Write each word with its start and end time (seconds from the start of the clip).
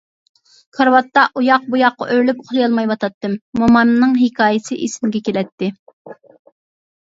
كارىۋاتتا 0.77 1.25
ئۇياق-بۇياققا 1.41 2.07
ئۆرۈلۈپ 2.15 2.41
ئۇخلىيالمايۋاتاتتىم، 2.45 3.37
موماينىڭ 3.61 4.17
ھېكايىسى 4.23 4.81
ئېسىمگە 4.89 5.25
كېلەتتى. 5.31 5.73